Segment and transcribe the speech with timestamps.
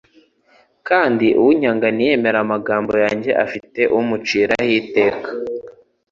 [0.87, 5.29] kandi unyanga ntiyemere amagambo yanjye afite umuciraho iteka.